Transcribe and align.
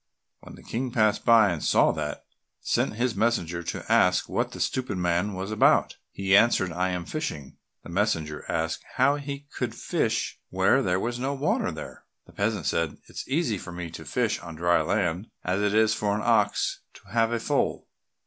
When 0.39 0.55
the 0.55 0.63
King 0.63 0.89
passed 0.89 1.23
by, 1.25 1.51
and 1.51 1.63
saw 1.63 1.91
that, 1.91 2.25
he 2.59 2.65
sent 2.67 2.95
his 2.95 3.13
messenger 3.15 3.61
to 3.61 3.85
ask 3.87 4.27
what 4.27 4.49
the 4.51 4.59
stupid 4.59 4.97
man 4.97 5.33
was 5.33 5.51
about? 5.51 5.97
He 6.11 6.35
answered, 6.35 6.71
"I 6.71 6.89
am 6.89 7.05
fishing." 7.05 7.57
The 7.83 7.89
messenger 7.91 8.43
asked 8.49 8.83
how 8.95 9.17
he 9.17 9.45
could 9.55 9.75
fish 9.75 10.39
when 10.49 10.85
there 10.85 10.99
was 10.99 11.19
no 11.19 11.35
water 11.35 11.69
there? 11.71 12.05
The 12.25 12.33
peasant 12.33 12.65
said, 12.65 12.93
"It 13.07 13.13
is 13.13 13.17
as 13.27 13.29
easy 13.29 13.59
for 13.59 13.71
me 13.71 13.91
to 13.91 14.03
fish 14.03 14.39
on 14.39 14.55
dry 14.55 14.81
land 14.81 15.29
as 15.43 15.61
it 15.61 15.75
is 15.75 15.93
for 15.93 16.15
an 16.15 16.21
ox 16.25 16.79
to 16.95 17.09
have 17.09 17.31
a 17.31 17.39
foal." 17.39 17.87